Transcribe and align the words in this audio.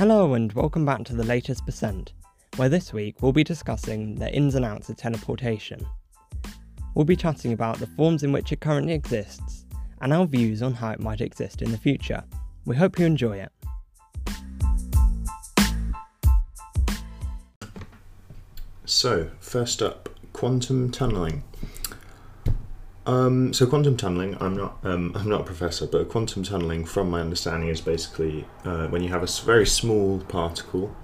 Hello 0.00 0.32
and 0.32 0.50
welcome 0.54 0.86
back 0.86 1.04
to 1.04 1.14
the 1.14 1.24
latest 1.24 1.66
percent, 1.66 2.14
where 2.56 2.70
this 2.70 2.90
week 2.90 3.20
we'll 3.20 3.34
be 3.34 3.44
discussing 3.44 4.14
the 4.14 4.34
ins 4.34 4.54
and 4.54 4.64
outs 4.64 4.88
of 4.88 4.96
teleportation. 4.96 5.86
We'll 6.94 7.04
be 7.04 7.16
chatting 7.16 7.52
about 7.52 7.76
the 7.76 7.86
forms 7.86 8.22
in 8.22 8.32
which 8.32 8.50
it 8.50 8.60
currently 8.60 8.94
exists 8.94 9.66
and 10.00 10.14
our 10.14 10.24
views 10.24 10.62
on 10.62 10.72
how 10.72 10.92
it 10.92 11.00
might 11.00 11.20
exist 11.20 11.60
in 11.60 11.70
the 11.70 11.76
future. 11.76 12.24
We 12.64 12.76
hope 12.76 12.98
you 12.98 13.04
enjoy 13.04 13.40
it. 13.40 13.52
So, 18.86 19.28
first 19.38 19.82
up, 19.82 20.08
quantum 20.32 20.90
tunneling. 20.90 21.42
Um, 23.06 23.54
so 23.54 23.66
quantum 23.66 23.96
tunneling, 23.96 24.36
I'm 24.40 24.56
not 24.56 24.78
um, 24.84 25.12
I'm 25.16 25.28
not 25.28 25.42
a 25.42 25.44
professor, 25.44 25.86
but 25.86 26.08
quantum 26.08 26.42
tunneling, 26.42 26.84
from 26.84 27.10
my 27.10 27.20
understanding, 27.20 27.68
is 27.68 27.80
basically 27.80 28.46
uh, 28.64 28.88
when 28.88 29.02
you 29.02 29.08
have 29.10 29.22
a 29.22 29.44
very 29.44 29.66
small 29.66 30.20
particle, 30.20 30.94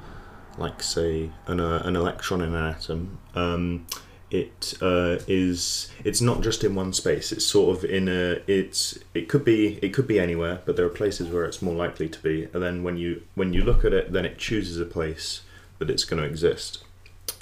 like 0.58 0.82
say 0.82 1.30
an 1.46 1.60
uh, 1.60 1.82
an 1.84 1.96
electron 1.96 2.40
in 2.40 2.54
an 2.54 2.64
atom. 2.64 3.18
Um, 3.34 3.86
it 4.28 4.74
uh, 4.82 5.18
is 5.28 5.88
it's 6.04 6.20
not 6.20 6.42
just 6.42 6.64
in 6.64 6.74
one 6.74 6.92
space. 6.92 7.32
It's 7.32 7.46
sort 7.46 7.76
of 7.76 7.84
in 7.84 8.08
a 8.08 8.42
it's 8.50 8.98
it 9.14 9.28
could 9.28 9.44
be 9.44 9.78
it 9.82 9.94
could 9.94 10.06
be 10.06 10.18
anywhere, 10.18 10.62
but 10.64 10.76
there 10.76 10.84
are 10.84 10.90
places 10.90 11.28
where 11.28 11.44
it's 11.44 11.62
more 11.62 11.74
likely 11.74 12.08
to 12.08 12.18
be. 12.20 12.48
And 12.52 12.62
then 12.62 12.82
when 12.82 12.96
you 12.96 13.22
when 13.34 13.52
you 13.52 13.62
look 13.62 13.84
at 13.84 13.92
it, 13.92 14.12
then 14.12 14.24
it 14.24 14.38
chooses 14.38 14.80
a 14.80 14.84
place 14.84 15.42
that 15.78 15.90
it's 15.90 16.04
going 16.04 16.22
to 16.22 16.28
exist. 16.28 16.82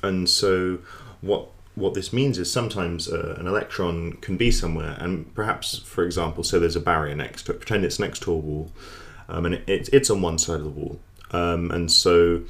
And 0.03 0.29
so 0.29 0.81
what 1.23 1.49
what 1.75 1.95
this 1.95 2.13
means 2.13 2.39
is 2.39 2.53
sometimes 2.53 3.09
uh, 3.09 3.37
an 3.39 3.47
electron 3.47 4.13
can 4.15 4.37
be 4.37 4.51
somewhere, 4.51 4.97
and 5.01 5.33
perhaps, 5.35 5.79
for 5.79 6.05
example, 6.05 6.45
so 6.45 6.61
there's 6.61 6.77
a 6.77 6.81
barrier 6.81 7.15
next 7.15 7.45
to 7.45 7.53
it. 7.53 7.59
Pretend 7.59 7.85
it's 7.85 7.99
next 7.99 8.21
to 8.23 8.33
a 8.33 8.37
wall, 8.37 8.71
um, 9.29 9.47
and 9.47 9.57
it, 9.57 9.65
it's 9.67 9.89
it's 9.91 10.11
on 10.11 10.23
one 10.23 10.39
side 10.39 10.61
of 10.61 10.65
the 10.65 10.71
wall. 10.71 11.01
Um, 11.33 11.71
and 11.73 11.91
so, 11.91 12.43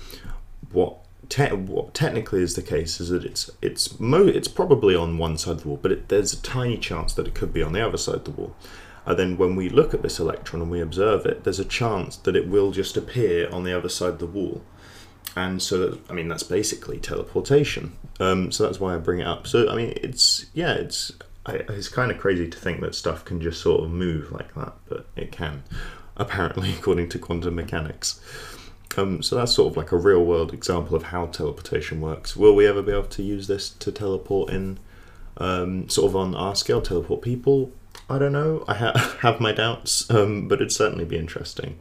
what 0.73 0.99
te- 1.31 1.55
what 1.55 1.95
technically 1.95 2.43
is 2.43 2.55
the 2.55 2.63
case 2.63 3.01
is 3.01 3.09
that 3.09 3.25
it's 3.25 3.51
it's 3.63 3.99
mo- 3.99 4.27
it's 4.27 4.49
probably 4.49 4.95
on 4.95 5.17
one 5.17 5.39
side 5.39 5.53
of 5.53 5.63
the 5.63 5.69
wall, 5.69 5.79
but 5.81 5.93
it, 5.93 6.09
there's 6.09 6.35
a 6.35 6.43
tiny 6.43 6.77
chance 6.77 7.15
that 7.15 7.27
it 7.27 7.35
could 7.35 7.53
be 7.53 7.63
on 7.63 7.73
the 7.73 7.87
other 7.87 7.99
side 7.99 8.17
of 8.17 8.25
the 8.25 8.31
wall. 8.31 8.55
And 9.07 9.19
then 9.19 9.37
when 9.37 9.55
we 9.55 9.69
look 9.69 9.93
at 9.93 10.03
this 10.03 10.19
electron 10.19 10.63
and 10.63 10.71
we 10.71 10.81
observe 10.81 11.27
it, 11.27 11.45
there's 11.45 11.61
a 11.61 11.65
chance 11.65 12.17
that 12.17 12.37
it 12.37 12.49
will 12.49 12.71
just 12.73 12.97
appear 12.97 13.51
on 13.51 13.65
the 13.65 13.77
other 13.77 13.91
side 13.91 14.15
of 14.15 14.19
the 14.19 14.27
wall 14.27 14.63
and 15.37 15.63
so 15.63 15.79
that, 15.79 16.11
I 16.11 16.13
mean 16.13 16.29
that's 16.29 16.43
basically 16.43 16.99
teleportation. 16.99 17.97
Um, 18.21 18.53
so 18.53 18.65
that's 18.65 18.79
why 18.79 18.95
I 18.95 18.99
bring 18.99 19.21
it 19.21 19.27
up. 19.27 19.47
So 19.47 19.69
I 19.69 19.77
mean 19.77 19.93
it's 19.97 20.47
yeah 20.55 20.75
it's 20.75 21.13
I, 21.47 21.55
it's 21.69 21.89
kind 21.89 22.11
of 22.11 22.19
crazy 22.19 22.49
to 22.49 22.59
think 22.59 22.81
that 22.81 22.95
stuff 22.95 23.25
can 23.25 23.41
just 23.41 23.61
sort 23.61 23.85
of 23.85 23.91
move 23.91 24.33
like 24.33 24.55
that, 24.55 24.75
but 24.89 25.07
it 25.17 25.33
can 25.33 25.63
apparently 26.17 26.73
according 26.79 27.09
to 27.11 27.19
quantum 27.19 27.55
mechanics. 27.55 28.21
Um, 28.97 29.23
so 29.23 29.37
that's 29.37 29.53
sort 29.53 29.73
of 29.73 29.77
like 29.77 29.93
a 29.93 29.97
real 29.97 30.25
world 30.25 30.55
example 30.55 30.97
of 30.97 31.05
how 31.05 31.27
teleportation 31.27 32.01
works. 32.01 32.37
Will 32.37 32.55
we 32.55 32.67
ever 32.67 32.83
be 32.83 32.93
able 32.93 33.05
to 33.05 33.23
use 33.23 33.49
this 33.49 33.71
to 33.71 33.91
teleport 33.91 34.51
in 34.51 34.79
um, 35.37 35.89
sort 35.89 36.11
of 36.11 36.17
on 36.17 36.35
our 36.35 36.55
scale, 36.55 36.81
teleport 36.81 37.23
people? 37.23 37.73
I 38.09 38.19
don't 38.19 38.33
know. 38.33 38.65
I 38.69 38.75
ha- 38.75 39.17
have 39.21 39.41
my 39.41 39.53
doubts, 39.53 40.09
um, 40.11 40.49
but 40.49 40.57
it'd 40.57 40.73
certainly 40.73 41.05
be 41.05 41.17
interesting. 41.17 41.79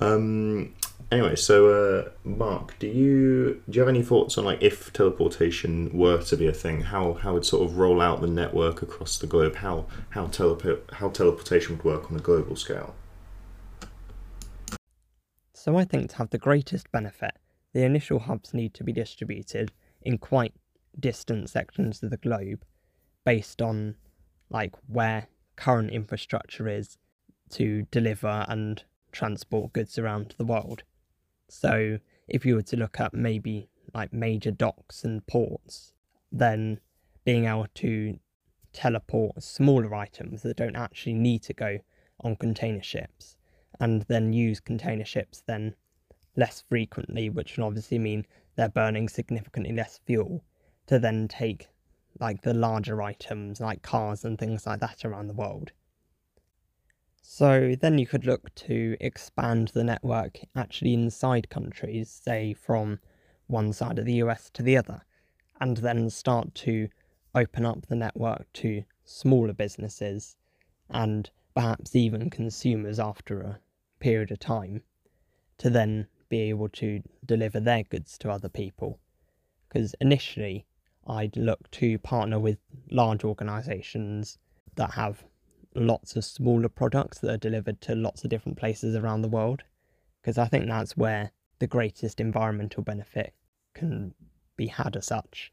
Um, 0.00 0.74
anyway, 1.12 1.36
so 1.36 1.68
uh, 1.68 2.10
Mark, 2.24 2.78
do 2.78 2.86
you 2.86 3.62
do 3.68 3.76
you 3.76 3.80
have 3.80 3.88
any 3.88 4.02
thoughts 4.02 4.38
on 4.38 4.44
like 4.44 4.62
if 4.62 4.92
teleportation 4.92 5.96
were 5.96 6.22
to 6.22 6.36
be 6.36 6.48
a 6.48 6.52
thing, 6.52 6.80
how 6.80 7.14
how 7.14 7.34
would 7.34 7.44
sort 7.44 7.68
of 7.68 7.76
roll 7.76 8.00
out 8.00 8.20
the 8.20 8.26
network 8.26 8.82
across 8.82 9.18
the 9.18 9.26
globe? 9.26 9.56
How 9.56 9.86
how 10.10 10.26
teleport 10.26 10.90
how 10.94 11.10
teleportation 11.10 11.76
would 11.76 11.84
work 11.84 12.10
on 12.10 12.16
a 12.16 12.20
global 12.20 12.56
scale? 12.56 12.94
So 15.52 15.76
I 15.76 15.84
think 15.84 16.10
to 16.10 16.16
have 16.16 16.30
the 16.30 16.38
greatest 16.38 16.90
benefit, 16.90 17.36
the 17.72 17.84
initial 17.84 18.18
hubs 18.18 18.52
need 18.52 18.74
to 18.74 18.84
be 18.84 18.92
distributed 18.92 19.70
in 20.00 20.18
quite 20.18 20.54
distant 20.98 21.48
sections 21.48 22.02
of 22.02 22.10
the 22.10 22.16
globe 22.16 22.64
based 23.24 23.62
on 23.62 23.94
like 24.50 24.74
where 24.88 25.28
current 25.56 25.90
infrastructure 25.90 26.68
is 26.68 26.98
to 27.50 27.82
deliver 27.90 28.44
and 28.48 28.82
transport 29.12 29.72
goods 29.72 29.98
around 29.98 30.34
the 30.38 30.44
world. 30.44 30.82
So 31.54 31.98
if 32.28 32.46
you 32.46 32.54
were 32.54 32.62
to 32.62 32.78
look 32.78 32.98
at 32.98 33.12
maybe 33.12 33.68
like 33.92 34.10
major 34.10 34.50
docks 34.50 35.04
and 35.04 35.24
ports, 35.26 35.92
then 36.32 36.80
being 37.24 37.44
able 37.44 37.66
to 37.74 38.18
teleport 38.72 39.42
smaller 39.42 39.94
items 39.94 40.40
that 40.42 40.56
don't 40.56 40.76
actually 40.76 41.12
need 41.12 41.42
to 41.42 41.52
go 41.52 41.78
on 42.20 42.36
container 42.36 42.82
ships 42.82 43.36
and 43.78 44.00
then 44.08 44.32
use 44.32 44.60
container 44.60 45.04
ships 45.04 45.42
then 45.46 45.74
less 46.36 46.64
frequently, 46.70 47.28
which 47.28 47.58
will 47.58 47.64
obviously 47.64 47.98
mean 47.98 48.24
they're 48.56 48.70
burning 48.70 49.06
significantly 49.06 49.74
less 49.74 50.00
fuel 50.06 50.42
to 50.86 50.98
then 50.98 51.28
take 51.28 51.68
like 52.18 52.40
the 52.40 52.54
larger 52.54 53.02
items 53.02 53.60
like 53.60 53.82
cars 53.82 54.24
and 54.24 54.38
things 54.38 54.66
like 54.66 54.80
that 54.80 55.04
around 55.04 55.26
the 55.26 55.34
world. 55.34 55.72
So 57.24 57.76
then 57.76 57.98
you 57.98 58.06
could 58.06 58.26
look 58.26 58.52
to 58.56 58.96
expand 59.00 59.68
the 59.68 59.84
network 59.84 60.40
actually 60.56 60.92
inside 60.92 61.48
countries, 61.48 62.10
say 62.10 62.52
from 62.52 62.98
one 63.46 63.72
side 63.72 64.00
of 64.00 64.06
the 64.06 64.14
US 64.14 64.50
to 64.50 64.62
the 64.62 64.76
other, 64.76 65.02
and 65.60 65.76
then 65.76 66.10
start 66.10 66.52
to 66.56 66.88
open 67.32 67.64
up 67.64 67.86
the 67.86 67.94
network 67.94 68.52
to 68.54 68.82
smaller 69.04 69.52
businesses 69.52 70.36
and 70.90 71.30
perhaps 71.54 71.94
even 71.94 72.28
consumers 72.28 72.98
after 72.98 73.40
a 73.40 73.60
period 74.00 74.32
of 74.32 74.40
time 74.40 74.82
to 75.58 75.70
then 75.70 76.08
be 76.28 76.40
able 76.40 76.68
to 76.70 77.02
deliver 77.24 77.60
their 77.60 77.84
goods 77.84 78.18
to 78.18 78.30
other 78.30 78.48
people. 78.48 78.98
Because 79.68 79.94
initially, 80.00 80.66
I'd 81.06 81.36
look 81.36 81.70
to 81.72 81.98
partner 81.98 82.40
with 82.40 82.58
large 82.90 83.22
organisations 83.22 84.38
that 84.74 84.90
have 84.94 85.24
lots 85.74 86.16
of 86.16 86.24
smaller 86.24 86.68
products 86.68 87.18
that 87.18 87.30
are 87.30 87.38
delivered 87.38 87.80
to 87.82 87.94
lots 87.94 88.24
of 88.24 88.30
different 88.30 88.58
places 88.58 88.94
around 88.94 89.22
the 89.22 89.28
world. 89.28 89.62
Because 90.20 90.38
I 90.38 90.46
think 90.46 90.66
that's 90.66 90.96
where 90.96 91.32
the 91.58 91.66
greatest 91.66 92.20
environmental 92.20 92.82
benefit 92.82 93.34
can 93.74 94.14
be 94.56 94.68
had 94.68 94.96
as 94.96 95.06
such. 95.06 95.52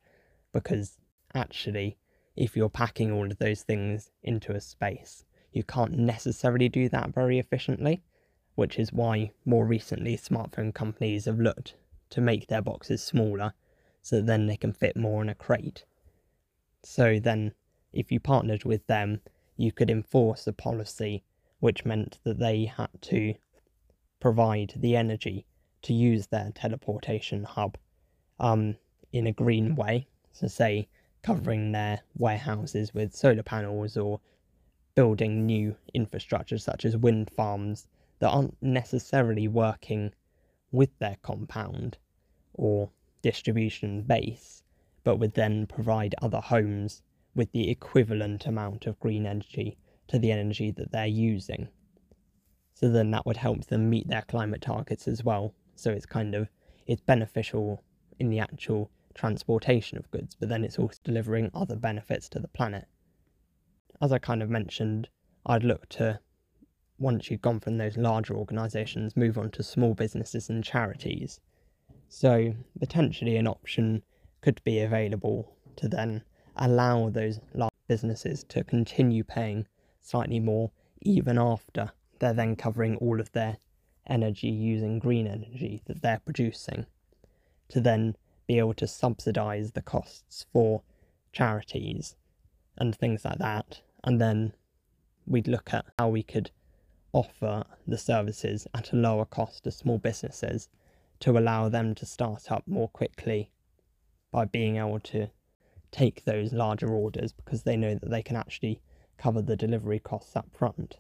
Because 0.52 0.98
actually, 1.34 1.98
if 2.36 2.56
you're 2.56 2.70
packing 2.70 3.12
all 3.12 3.30
of 3.30 3.38
those 3.38 3.64
things 3.64 4.12
into 4.24 4.54
a 4.54 4.62
space, 4.62 5.24
you 5.52 5.64
can't 5.64 5.98
necessarily 5.98 6.70
do 6.70 6.90
that 6.90 7.14
very 7.14 7.40
efficiently, 7.40 8.04
which 8.56 8.78
is 8.78 8.94
why 8.94 9.32
more 9.46 9.66
recently 9.66 10.18
smartphone 10.18 10.74
companies 10.74 11.26
have 11.26 11.40
looked 11.40 11.76
to 12.12 12.22
make 12.22 12.48
their 12.48 12.62
boxes 12.62 13.02
smaller 13.04 13.54
so 14.02 14.18
that 14.18 14.26
then 14.26 14.48
they 14.48 14.58
can 14.58 14.74
fit 14.74 14.96
more 14.96 15.22
in 15.22 15.30
a 15.30 15.36
crate. 15.36 15.86
So 16.84 17.20
then, 17.20 17.54
if 17.92 18.12
you 18.12 18.20
partnered 18.20 18.64
with 18.64 18.86
them, 18.88 19.22
you 19.60 19.74
could 19.74 19.90
enforce 19.90 20.48
a 20.48 20.54
policy 20.54 21.22
which 21.60 21.84
meant 21.84 22.18
that 22.24 22.40
they 22.40 22.64
had 22.64 22.90
to 23.02 23.34
provide 24.22 24.74
the 24.78 24.96
energy 24.96 25.46
to 25.82 25.94
use 25.94 26.28
their 26.28 26.50
teleportation 26.56 27.44
hub 27.44 27.78
um, 28.40 28.78
in 29.12 29.28
a 29.28 29.34
green 29.34 29.76
way. 29.76 30.08
So, 30.32 30.48
say, 30.48 30.88
covering 31.24 31.74
their 31.74 32.00
warehouses 32.18 32.94
with 32.94 33.14
solar 33.14 33.44
panels 33.44 33.98
or 33.98 34.22
building 34.96 35.46
new 35.46 35.76
infrastructure 35.94 36.58
such 36.58 36.86
as 36.86 36.96
wind 36.96 37.30
farms 37.30 37.86
that 38.20 38.30
aren't 38.30 38.56
necessarily 38.62 39.50
working 39.50 40.14
with 40.72 40.98
their 41.00 41.18
compound 41.22 41.98
or 42.54 42.90
distribution 43.22 44.04
base, 44.04 44.64
but 45.04 45.18
would 45.18 45.34
then 45.34 45.68
provide 45.68 46.16
other 46.22 46.40
homes 46.40 47.02
with 47.36 47.52
the 47.52 47.70
equivalent 47.70 48.46
amount 48.46 48.86
of 48.86 49.00
green 49.00 49.26
energy 49.26 49.78
to 50.08 50.20
the 50.20 50.32
energy 50.32 50.72
that 50.72 50.92
they're 50.92 51.06
using. 51.06 51.70
So 52.74 52.90
then 52.90 53.12
that 53.12 53.26
would 53.26 53.38
help 53.38 53.66
them 53.66 53.90
meet 53.90 54.08
their 54.08 54.24
climate 54.24 54.62
targets 54.62 55.08
as 55.08 55.24
well. 55.24 55.54
So 55.76 55.92
it's 55.92 56.06
kind 56.06 56.36
of 56.36 56.50
it's 56.88 57.02
beneficial 57.02 57.84
in 58.20 58.30
the 58.30 58.40
actual 58.40 58.90
transportation 59.14 59.98
of 59.98 60.10
goods, 60.12 60.36
but 60.36 60.50
then 60.50 60.64
it's 60.64 60.80
also 60.80 61.00
delivering 61.04 61.52
other 61.54 61.76
benefits 61.76 62.30
to 62.30 62.40
the 62.40 62.48
planet. 62.48 62.88
As 64.02 64.12
I 64.12 64.20
kind 64.20 64.42
of 64.42 64.50
mentioned, 64.50 65.10
I'd 65.46 65.64
look 65.64 65.88
to 65.90 66.20
once 66.98 67.30
you've 67.30 67.42
gone 67.42 67.60
from 67.60 67.78
those 67.78 67.98
larger 67.98 68.36
organisations, 68.36 69.16
move 69.16 69.38
on 69.38 69.52
to 69.52 69.64
small 69.64 69.94
businesses 69.94 70.50
and 70.50 70.64
charities. 70.64 71.40
So 72.10 72.54
potentially 72.80 73.38
an 73.38 73.48
option 73.48 74.04
could 74.42 74.62
be 74.64 74.80
available 74.80 75.56
to 75.78 75.88
then 75.88 76.24
allow 76.60 77.10
those 77.10 77.40
large 77.54 77.74
businesses 77.88 78.44
to 78.44 78.64
continue 78.64 79.24
paying 79.24 79.66
slightly 80.02 80.40
more 80.40 80.72
even 81.02 81.38
after 81.38 81.92
they're 82.20 82.34
then 82.34 82.56
covering 82.56 82.96
all 82.98 83.20
of 83.20 83.32
their 83.32 83.58
energy 84.08 84.50
using 84.50 85.00
green 85.00 85.26
energy 85.26 85.82
that 85.86 86.02
they're 86.02 86.22
producing 86.24 86.86
to 87.70 87.80
then 87.80 88.16
be 88.48 88.58
able 88.58 88.74
to 88.74 88.88
subsidize 88.88 89.72
the 89.72 89.82
costs 89.82 90.46
for 90.52 90.82
charities 91.32 92.16
and 92.78 92.96
things 92.96 93.24
like 93.24 93.38
that. 93.38 93.82
And 94.04 94.20
then 94.20 94.54
we'd 95.28 95.48
look 95.48 95.74
at 95.74 95.86
how 95.98 96.10
we 96.10 96.24
could 96.24 96.52
offer 97.14 97.64
the 97.88 97.98
services 97.98 98.68
at 98.74 98.92
a 98.92 98.96
lower 98.96 99.26
cost 99.26 99.64
to 99.64 99.72
small 99.72 99.98
businesses 99.98 100.68
to 101.20 101.38
allow 101.38 101.70
them 101.70 101.94
to 101.96 102.06
start 102.06 102.52
up 102.52 102.64
more 102.68 102.88
quickly 102.88 103.52
by 104.32 104.46
being 104.46 104.78
able 104.78 105.00
to 105.00 105.30
take 105.92 106.26
those 106.26 106.54
larger 106.54 106.90
orders 106.90 107.32
because 107.32 107.64
they 107.64 107.78
know 107.78 107.96
that 107.96 108.10
they 108.10 108.22
can 108.22 108.36
actually 108.36 108.82
cover 109.18 109.42
the 109.42 109.56
delivery 109.56 110.00
costs 110.00 110.36
up 110.36 110.48
front. 110.54 110.98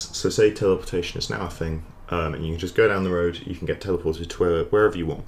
So, 0.00 0.30
say 0.30 0.50
teleportation 0.52 1.18
is 1.18 1.28
now 1.28 1.46
a 1.46 1.50
thing, 1.50 1.84
um, 2.08 2.34
and 2.34 2.44
you 2.44 2.52
can 2.52 2.58
just 2.58 2.74
go 2.74 2.88
down 2.88 3.04
the 3.04 3.10
road, 3.10 3.40
you 3.46 3.54
can 3.54 3.66
get 3.66 3.80
teleported 3.80 4.28
to 4.28 4.64
wherever 4.70 4.96
you 4.96 5.06
want. 5.06 5.24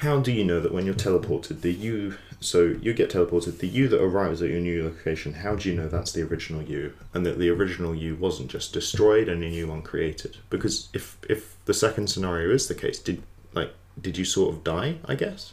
How 0.00 0.18
do 0.18 0.32
you 0.32 0.44
know 0.44 0.60
that 0.60 0.72
when 0.72 0.86
you're 0.86 0.94
teleported, 0.94 1.60
the 1.60 1.70
you, 1.70 2.16
so 2.40 2.74
you 2.80 2.94
get 2.94 3.10
teleported, 3.10 3.58
the 3.58 3.66
you 3.66 3.86
that 3.88 4.00
arrives 4.00 4.40
at 4.40 4.48
your 4.48 4.58
new 4.58 4.82
location, 4.82 5.34
how 5.34 5.56
do 5.56 5.68
you 5.68 5.74
know 5.74 5.88
that's 5.88 6.12
the 6.12 6.22
original 6.22 6.62
you, 6.62 6.94
and 7.12 7.26
that 7.26 7.38
the 7.38 7.50
original 7.50 7.94
you 7.94 8.16
wasn't 8.16 8.50
just 8.50 8.72
destroyed 8.72 9.28
and 9.28 9.44
a 9.44 9.50
new 9.50 9.68
one 9.68 9.82
created? 9.82 10.38
Because 10.48 10.88
if 10.94 11.18
if 11.28 11.62
the 11.66 11.74
second 11.74 12.08
scenario 12.08 12.48
is 12.48 12.66
the 12.66 12.74
case, 12.74 12.98
did 12.98 13.22
like 13.52 13.74
did 14.00 14.16
you 14.16 14.24
sort 14.24 14.54
of 14.54 14.64
die? 14.64 14.96
I 15.04 15.16
guess. 15.16 15.52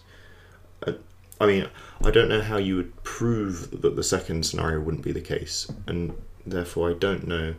Uh, 0.81 0.93
I 1.41 1.45
mean, 1.45 1.67
I 2.01 2.09
don't 2.09 2.29
know 2.29 2.41
how 2.41 2.55
you 2.55 2.77
would 2.77 3.03
prove 3.03 3.81
that 3.81 3.97
the 3.97 4.03
second 4.03 4.45
scenario 4.45 4.79
wouldn't 4.79 5.03
be 5.03 5.11
the 5.11 5.19
case, 5.19 5.69
and 5.87 6.13
therefore 6.45 6.91
I 6.91 6.93
don't 6.93 7.27
know 7.27 7.55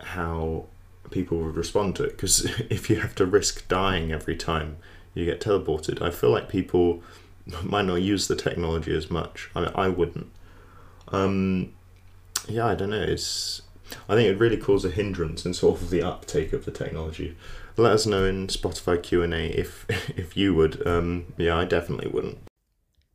how 0.00 0.66
people 1.10 1.38
would 1.38 1.56
respond 1.56 1.96
to 1.96 2.04
it. 2.04 2.10
Because 2.10 2.44
if 2.68 2.90
you 2.90 2.96
have 2.96 3.14
to 3.14 3.24
risk 3.24 3.68
dying 3.68 4.12
every 4.12 4.36
time 4.36 4.76
you 5.14 5.24
get 5.24 5.40
teleported, 5.40 6.00
I 6.02 6.10
feel 6.10 6.30
like 6.30 6.48
people 6.48 7.02
might 7.62 7.86
not 7.86 8.02
use 8.02 8.28
the 8.28 8.36
technology 8.36 8.96
as 8.96 9.10
much. 9.10 9.50
I 9.54 9.60
mean, 9.60 9.72
I 9.74 9.88
wouldn't. 9.88 10.30
Um, 11.08 11.72
yeah, 12.48 12.66
I 12.66 12.74
don't 12.74 12.90
know. 12.90 13.02
It's 13.02 13.62
I 14.08 14.14
think 14.14 14.28
it 14.28 14.38
really 14.38 14.56
cause 14.56 14.84
a 14.84 14.90
hindrance 14.90 15.44
in 15.44 15.54
sort 15.54 15.80
of 15.80 15.90
the 15.90 16.02
uptake 16.02 16.52
of 16.52 16.64
the 16.64 16.70
technology. 16.70 17.36
Let 17.76 17.92
us 17.92 18.06
know 18.06 18.24
in 18.24 18.46
Spotify 18.48 19.02
Q 19.02 19.22
and 19.22 19.34
A 19.34 19.46
if 19.58 19.86
if 20.16 20.36
you 20.36 20.54
would. 20.54 20.86
Um, 20.86 21.32
yeah, 21.36 21.56
I 21.56 21.64
definitely 21.64 22.08
wouldn't. 22.08 22.38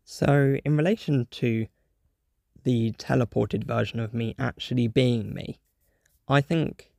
So, 0.03 0.57
in 0.63 0.77
relation 0.77 1.27
to 1.31 1.67
the 2.63 2.91
teleported 2.93 3.63
version 3.63 3.99
of 3.99 4.13
me 4.13 4.35
actually 4.37 4.87
being 4.87 5.33
me, 5.33 5.59
I 6.27 6.41
think 6.41 6.91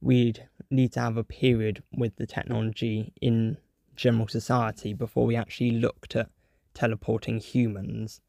we'd 0.00 0.48
need 0.70 0.92
to 0.92 1.00
have 1.00 1.16
a 1.16 1.24
period 1.24 1.82
with 1.92 2.16
the 2.16 2.26
technology 2.26 3.12
in 3.20 3.56
general 3.96 4.28
society 4.28 4.92
before 4.92 5.26
we 5.26 5.36
actually 5.36 5.72
looked 5.72 6.16
at 6.16 6.28
teleporting 6.74 7.38
humans 7.38 8.20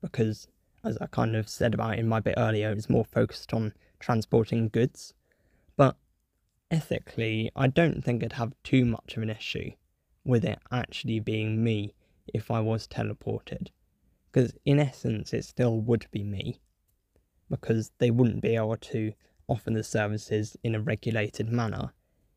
because 0.00 0.48
as 0.84 0.96
I 0.98 1.06
kind 1.06 1.36
of 1.36 1.48
said 1.48 1.74
about 1.74 1.98
in 1.98 2.08
my 2.08 2.20
bit 2.20 2.34
earlier, 2.36 2.70
it's 2.70 2.88
more 2.88 3.04
focused 3.04 3.52
on 3.52 3.74
transporting 3.98 4.68
goods. 4.68 5.14
But 5.76 5.96
ethically, 6.70 7.50
I 7.54 7.66
don't 7.66 8.02
think 8.02 8.24
I'd 8.24 8.34
have 8.34 8.54
too 8.62 8.84
much 8.84 9.16
of 9.16 9.22
an 9.22 9.30
issue 9.30 9.72
with 10.24 10.44
it 10.44 10.58
actually 10.70 11.20
being 11.20 11.62
me 11.62 11.94
if 12.32 12.50
I 12.50 12.60
was 12.60 12.86
teleported. 12.86 13.68
Because 14.30 14.54
in 14.64 14.78
essence, 14.78 15.34
it 15.34 15.44
still 15.44 15.80
would 15.80 16.06
be 16.10 16.22
me. 16.22 16.60
Because 17.50 17.90
they 17.98 18.10
wouldn't 18.10 18.42
be 18.42 18.54
able 18.54 18.76
to 18.76 19.12
offer 19.48 19.70
the 19.70 19.82
services 19.82 20.56
in 20.62 20.74
a 20.74 20.80
regulated 20.80 21.50
manner 21.50 21.92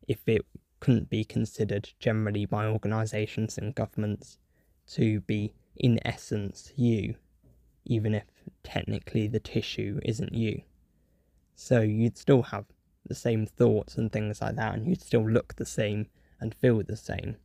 if 0.07 0.27
it 0.27 0.45
couldn't 0.83 1.09
be 1.09 1.24
considered 1.24 1.89
generally 1.97 2.45
by 2.45 2.65
organisations 2.65 3.57
and 3.57 3.74
governments 3.74 4.38
to 4.85 5.21
be, 5.21 5.53
in 5.77 5.97
essence, 6.06 6.74
you, 6.75 7.15
even 7.85 8.13
if 8.13 8.25
technically 8.63 9.25
the 9.25 9.39
tissue 9.39 10.01
isn't 10.03 10.33
you. 10.33 10.62
So 11.56 11.80
you'd 11.80 12.18
still 12.18 12.41
have 12.41 12.65
the 13.07 13.15
same 13.15 13.45
thoughts 13.45 13.95
and 13.95 14.12
things 14.12 14.41
like 14.41 14.57
that, 14.57 14.74
and 14.74 14.85
you'd 14.85 15.01
still 15.01 15.25
look 15.25 15.56
the 15.56 15.65
same 15.65 16.07
and 16.41 16.53
feel 16.53 16.83
the 16.83 16.97
same. 16.97 17.38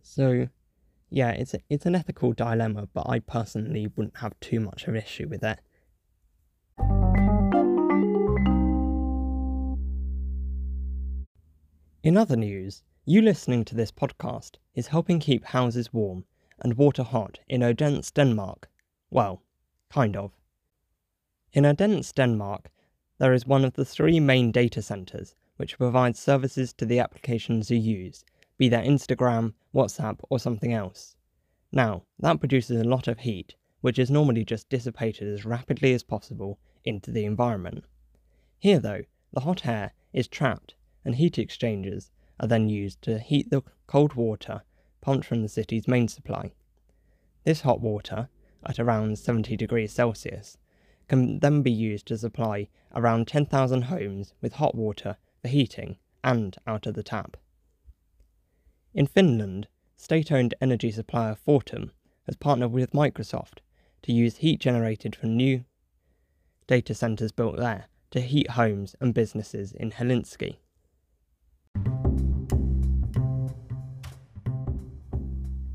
So, 0.00 0.46
yeah, 1.08 1.30
it's 1.30 1.54
a, 1.54 1.58
it's 1.68 1.86
an 1.86 1.96
ethical 1.96 2.32
dilemma, 2.32 2.88
but 2.94 3.08
I 3.08 3.18
personally 3.18 3.90
wouldn't 3.96 4.18
have 4.18 4.38
too 4.38 4.60
much 4.60 4.84
of 4.84 4.90
an 4.90 5.02
issue 5.02 5.26
with 5.26 5.42
it. 5.42 5.58
In 12.02 12.16
other 12.16 12.36
news, 12.36 12.82
you 13.04 13.20
listening 13.20 13.62
to 13.66 13.74
this 13.74 13.92
podcast 13.92 14.56
is 14.74 14.86
helping 14.86 15.20
keep 15.20 15.44
houses 15.44 15.92
warm 15.92 16.24
and 16.58 16.78
water 16.78 17.02
hot 17.02 17.40
in 17.46 17.62
Odense, 17.62 18.10
Denmark. 18.10 18.70
Well, 19.10 19.42
kind 19.90 20.16
of. 20.16 20.32
In 21.52 21.66
Odense, 21.66 22.10
Denmark, 22.12 22.70
there 23.18 23.34
is 23.34 23.46
one 23.46 23.66
of 23.66 23.74
the 23.74 23.84
three 23.84 24.18
main 24.18 24.50
data 24.50 24.80
centers 24.80 25.34
which 25.58 25.76
provides 25.76 26.18
services 26.18 26.72
to 26.72 26.86
the 26.86 26.98
applications 26.98 27.70
you 27.70 27.76
use, 27.76 28.24
be 28.56 28.70
that 28.70 28.86
Instagram, 28.86 29.52
WhatsApp, 29.74 30.20
or 30.30 30.38
something 30.38 30.72
else. 30.72 31.16
Now, 31.70 32.04
that 32.18 32.40
produces 32.40 32.80
a 32.80 32.88
lot 32.88 33.08
of 33.08 33.18
heat, 33.18 33.56
which 33.82 33.98
is 33.98 34.10
normally 34.10 34.46
just 34.46 34.70
dissipated 34.70 35.28
as 35.28 35.44
rapidly 35.44 35.92
as 35.92 36.02
possible 36.02 36.58
into 36.82 37.10
the 37.10 37.26
environment. 37.26 37.84
Here, 38.58 38.78
though, 38.78 39.02
the 39.34 39.40
hot 39.40 39.66
air 39.66 39.92
is 40.14 40.28
trapped 40.28 40.76
and 41.04 41.16
heat 41.16 41.38
exchangers 41.38 42.10
are 42.38 42.48
then 42.48 42.68
used 42.68 43.02
to 43.02 43.18
heat 43.18 43.50
the 43.50 43.62
cold 43.86 44.14
water 44.14 44.62
pumped 45.00 45.26
from 45.26 45.42
the 45.42 45.48
city's 45.48 45.88
main 45.88 46.08
supply. 46.08 46.52
This 47.44 47.62
hot 47.62 47.80
water, 47.80 48.28
at 48.66 48.78
around 48.78 49.18
70 49.18 49.56
degrees 49.56 49.92
Celsius, 49.92 50.58
can 51.08 51.38
then 51.40 51.62
be 51.62 51.72
used 51.72 52.06
to 52.06 52.18
supply 52.18 52.68
around 52.94 53.26
10,000 53.26 53.82
homes 53.82 54.34
with 54.40 54.54
hot 54.54 54.74
water 54.74 55.16
for 55.40 55.48
heating 55.48 55.96
and 56.22 56.56
out 56.66 56.86
of 56.86 56.94
the 56.94 57.02
tap. 57.02 57.36
In 58.94 59.06
Finland, 59.06 59.68
state 59.96 60.30
owned 60.30 60.54
energy 60.60 60.90
supplier 60.90 61.34
Fortum 61.34 61.90
has 62.26 62.36
partnered 62.36 62.72
with 62.72 62.92
Microsoft 62.92 63.58
to 64.02 64.12
use 64.12 64.36
heat 64.38 64.60
generated 64.60 65.16
from 65.16 65.36
new 65.36 65.64
data 66.66 66.94
centres 66.94 67.32
built 67.32 67.56
there 67.56 67.86
to 68.10 68.20
heat 68.20 68.50
homes 68.50 68.94
and 69.00 69.14
businesses 69.14 69.72
in 69.72 69.90
Helsinki. 69.90 70.58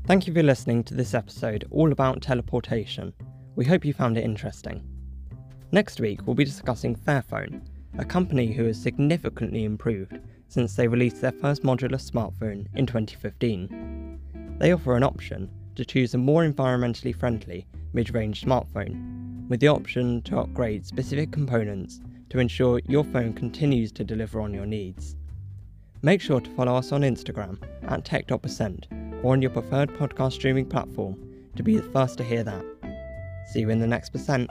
Thank 0.06 0.28
you 0.28 0.32
for 0.32 0.42
listening 0.44 0.84
to 0.84 0.94
this 0.94 1.14
episode 1.14 1.66
all 1.72 1.90
about 1.90 2.22
teleportation. 2.22 3.12
We 3.56 3.64
hope 3.64 3.84
you 3.84 3.92
found 3.92 4.16
it 4.16 4.22
interesting. 4.22 4.88
Next 5.72 5.98
week, 5.98 6.24
we'll 6.24 6.36
be 6.36 6.44
discussing 6.44 6.94
Fairphone, 6.94 7.66
a 7.98 8.04
company 8.04 8.52
who 8.52 8.66
has 8.66 8.80
significantly 8.80 9.64
improved 9.64 10.20
since 10.46 10.76
they 10.76 10.86
released 10.86 11.20
their 11.20 11.32
first 11.32 11.64
modular 11.64 12.00
smartphone 12.00 12.68
in 12.76 12.86
2015. 12.86 14.56
They 14.60 14.70
offer 14.70 14.96
an 14.96 15.02
option 15.02 15.50
to 15.74 15.84
choose 15.84 16.14
a 16.14 16.18
more 16.18 16.48
environmentally 16.48 17.14
friendly 17.14 17.66
mid 17.92 18.14
range 18.14 18.42
smartphone, 18.42 19.48
with 19.48 19.58
the 19.58 19.66
option 19.66 20.22
to 20.22 20.38
upgrade 20.38 20.86
specific 20.86 21.32
components 21.32 22.00
to 22.30 22.38
ensure 22.38 22.80
your 22.86 23.02
phone 23.02 23.32
continues 23.32 23.90
to 23.90 24.04
deliver 24.04 24.40
on 24.40 24.54
your 24.54 24.66
needs. 24.66 25.16
Make 26.02 26.20
sure 26.20 26.40
to 26.40 26.50
follow 26.50 26.76
us 26.76 26.92
on 26.92 27.00
Instagram 27.00 27.60
at 27.88 28.04
tech.percent 28.04 28.86
or 29.22 29.32
on 29.32 29.42
your 29.42 29.50
preferred 29.50 29.90
podcast 29.90 30.32
streaming 30.32 30.66
platform 30.66 31.16
to 31.56 31.62
be 31.62 31.76
the 31.76 31.90
first 31.90 32.18
to 32.18 32.24
hear 32.24 32.44
that. 32.44 32.64
See 33.52 33.60
you 33.60 33.70
in 33.70 33.78
the 33.78 33.86
next 33.86 34.10
percent. 34.10 34.50